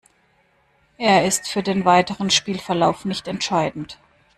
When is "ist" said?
1.27-1.47